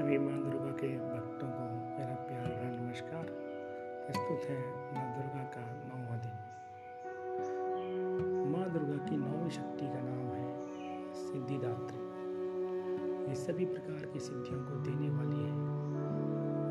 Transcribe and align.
सभी 0.00 0.18
माँ 0.18 0.38
दुर्गा 0.42 0.70
के 0.70 0.88
भक्तों 0.88 1.48
को 1.48 1.64
मेरा 1.98 2.14
प्यार 2.14 2.44
भरा 2.44 2.68
नमस्कार। 2.80 3.24
प्रस्तुत 4.06 4.50
है 4.50 4.60
माँ 4.94 5.08
दुर्गा 5.14 5.42
का 5.42 5.64
नौवा 5.88 6.16
दिन। 6.16 6.36
माँ 8.52 8.70
दुर्गा 8.70 9.04
की 9.04 9.16
नौवीं 9.16 9.50
शक्ति 9.50 9.86
का 9.86 10.00
नाम 10.02 10.26
है 10.34 10.46
सिद्धिदात्री। 11.14 11.98
ये 13.28 13.34
सभी 13.34 13.64
प्रकार 13.64 14.06
की 14.06 14.20
सिद्धियों 14.20 14.64
को 14.64 14.76
देने 14.76 15.10
वाली 15.10 15.40
है। 15.44 15.52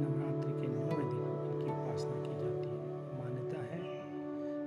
नवरात्रि 0.00 0.52
के 0.52 0.66
नौवें 0.66 1.08
दिन 1.08 1.24
इनकी 1.50 1.70
उपासना 1.72 2.16
की 2.22 2.34
जाती 2.40 2.68
है। 2.68 2.78
मान्यता 3.18 3.60
है 3.62 3.80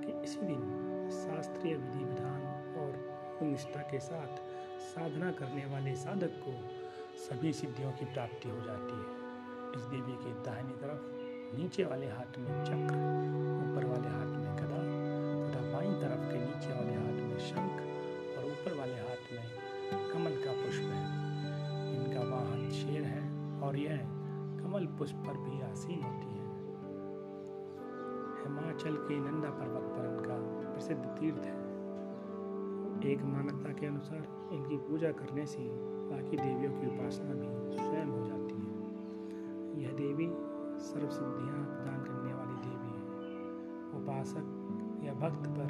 कि 0.02 0.24
इसी 0.24 0.42
दिन 0.42 1.10
शास्त्रीय 1.12 1.76
विधि 1.76 2.06
विधान 2.06 2.42
और 2.78 2.92
निष्ठा 3.46 3.82
के 3.82 4.00
साथ 4.00 4.38
साधना 4.80 5.32
करने 5.32 5.66
वाले 5.66 5.96
साधक 5.96 6.32
को 6.48 6.84
सभी 7.24 7.54
सिद्धियों 7.54 7.92
की 7.92 8.06
प्राप्ति 8.06 8.50
हो 8.50 8.56
जाती 8.56 8.94
है। 8.94 9.06
इस 9.76 9.82
देवी 9.82 10.12
के 10.12 10.44
दाहिनी 10.44 10.74
तरफ़, 10.74 11.02
नीचे 11.58 11.86
वाले 11.86 12.08
हाथ 12.08 12.40
में 12.40 12.64
चक्र, 12.66 12.96
ऊपर 13.64 13.86
वाले 13.86 14.08
हाथ 14.08 14.26
में 14.26 14.56
गदा 14.56 14.80
तथा 15.50 15.74
बाईं 15.74 15.94
तरफ़ 16.02 16.32
के 16.32 16.40
नीचे 16.40 16.74
वाले 16.74 16.94
हाथ 16.94 17.24
में 17.24 17.40
शंख 17.40 17.82
और 18.38 18.52
ऊपर 18.52 18.80
वाले 18.80 18.94
हाथ 18.94 19.34
में 19.34 19.46
कमल 20.14 20.32
का 20.32 20.52
पुष्प 20.52 20.82
है। 20.82 21.04
इनका 21.96 22.36
वाहन 22.36 22.70
शेर 22.72 23.04
है 23.04 23.60
और 23.62 23.78
यह 23.78 23.98
कमल 24.64 24.86
पुष्प 24.86 25.16
पर 25.16 25.34
भी 25.34 25.62
आसीन 25.62 26.04
होती 26.04 26.28
है। 26.28 26.44
हिमाचल 28.44 28.96
के 28.96 29.20
नंदा 29.20 29.50
पर्वत 29.50 29.84
पर 29.84 30.06
इनका 30.08 30.70
प्रसिद्ध 30.74 31.06
तीर्थ 31.06 31.46
है। 31.46 31.63
एक 33.02 33.24
मान्यता 33.24 33.74
के 33.74 33.86
अनुसार 33.86 34.50
इनकी 34.54 34.78
पूजा 34.78 35.12
करने 35.12 35.46
से 35.46 35.64
बाकी 36.10 36.38
देवियों 36.38 36.72
की 36.72 36.88
उपासना 36.88 37.34
भी 37.34 37.48
स्वयं 37.76 38.06
हो 38.06 38.26
जाती 38.26 38.56
है। 38.56 38.74
यह 39.84 39.92
देवी 39.92 40.28
सर्व 40.84 41.10
सिद्धियाँ 41.10 41.64
प्रदान 41.66 42.00
करने 42.04 42.34
वाली 42.34 42.56
देवी 42.68 42.92
है। 42.94 43.04
उपासक 44.02 44.46
या 45.06 45.14
भक्त 45.14 45.48
पर 45.48 45.70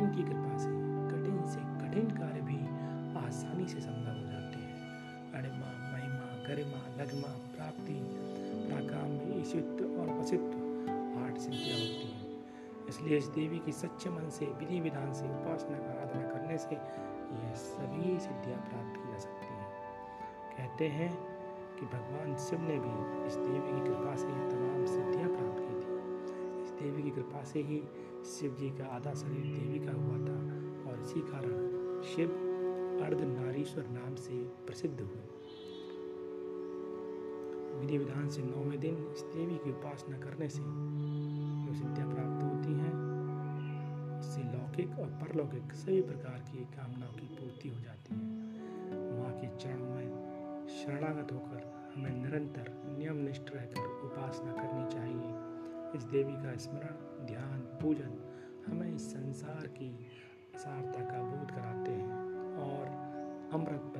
इनकी 0.00 0.22
कृपा 0.22 0.56
से 0.56 0.70
कठिन 1.10 1.46
से 1.46 1.60
कठिन 1.82 2.10
कार्य 2.10 2.40
भी 2.40 2.58
आसानी 3.26 3.66
से 3.68 3.80
संभव 3.80 4.16
हो 4.18 4.26
जाते 4.32 4.58
हैं। 4.58 4.76
अणिमा 5.32 5.70
महिमा, 5.92 6.26
गरिमा 6.48 7.02
लगमा 7.02 7.32
प्राप्ति 7.56 8.00
प्राकाम 8.68 9.40
ईशित्व 9.40 10.00
और 10.00 10.18
वसित्व 10.18 10.58
आठ 11.20 11.38
सिद्धियाँ 11.38 11.78
होती 11.78 12.12
हैं। 12.12 12.17
इसलिए 12.98 13.18
इस 13.18 13.26
देवी 13.26 13.58
की 13.58 13.72
सच्चे 13.72 14.10
मन 14.10 14.28
से, 14.28 14.46
विधि 14.46 14.80
विधान 14.80 15.12
से 15.12 15.24
उपासना 15.24 15.76
आराधना 15.76 16.22
करने 16.28 16.58
से 16.58 16.74
यह 16.74 17.54
सभी 17.54 18.18
सिद्धियाँ 18.18 18.58
प्राप्त 18.58 18.96
की 18.96 19.12
जा 19.12 19.18
सकती 19.18 19.46
हैं। 19.46 19.68
कहते 20.56 20.88
हैं 20.88 21.10
कि 21.76 21.86
भगवान 21.86 22.36
शिव 22.36 22.60
ने 22.60 22.78
भी 22.78 23.26
इस 23.26 23.36
देवी 23.36 23.72
की 23.72 23.86
कृपा 23.86 24.16
से 24.16 24.26
ही 24.26 24.48
तमाम 24.50 24.84
सिद्धियाँ 24.86 25.28
प्राप्त 25.28 25.60
की 25.60 25.74
थी। 25.74 26.62
इस 26.62 26.70
देवी 26.70 27.02
की 27.02 27.10
कृपा 27.10 27.44
से 27.44 27.62
ही 27.62 27.82
शिव 28.24 28.56
जी 28.60 28.70
का 28.70 28.84
आधा 28.84 29.14
शरीर 29.14 29.44
देवी 29.44 29.78
का 29.86 29.92
हुआ 29.92 30.18
था 30.18 30.38
और 30.90 31.02
इसी 31.02 31.20
कारण 31.20 32.02
शिव 32.02 32.28
अर्ध 33.04 33.20
नारीश्वर 33.20 33.86
नाम 33.88 34.14
से 34.14 34.44
प्रसिद्ध 34.66 35.00
हुए। 35.00 35.26
विधि 37.80 37.98
विधान 37.98 38.28
से 38.28 38.42
नौवें 38.42 38.80
दिन 38.80 39.12
इस 39.12 39.22
देवी 39.22 39.56
की 39.56 39.70
उपासना 39.70 40.18
करने 40.18 40.48
से 40.48 40.62
सिद्धियाँ 41.78 42.08
लौकिक 44.78 44.98
और 44.98 45.06
परलौकिक 45.06 45.72
सभी 45.72 46.00
प्रकार 46.00 46.38
की 46.38 46.64
कामनाओं 46.64 47.12
की 47.12 47.26
पूर्ति 47.26 47.68
हो 47.68 47.80
जाती 47.80 48.14
है। 48.14 48.20
माँ 49.18 49.30
के 49.40 49.46
चरणों 49.58 49.94
में 49.94 50.68
शरणागत 50.68 51.32
होकर 51.32 51.64
हमें 51.94 52.10
निरंतर 52.10 52.70
नियम 52.98 53.16
निष्ठ 53.16 53.50
रहकर 53.54 53.88
उपासना 54.06 54.52
करनी 54.52 54.86
चाहिए। 54.92 55.96
इस 55.96 56.04
देवी 56.04 56.32
का 56.32 56.56
स्मरण, 56.56 57.26
ध्यान, 57.26 57.58
पूजन 57.82 58.14
हमें 58.68 58.94
इस 58.94 59.10
संसार 59.10 59.66
की 59.66 59.90
असारता 60.54 61.04
का 61.04 61.22
बोध 61.22 61.50
कराते 61.50 61.90
हैं 61.90 62.22
और 62.62 62.86
अमृत 63.52 63.92